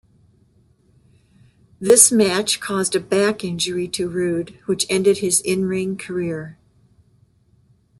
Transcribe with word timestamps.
This 1.79 2.11
match 2.11 2.59
caused 2.59 2.95
a 2.95 2.99
back 2.99 3.43
injury 3.43 3.87
to 3.89 4.09
Rude, 4.09 4.57
which 4.65 4.87
ended 4.89 5.19
his 5.19 5.41
in-ring 5.41 5.95
career. 5.95 6.57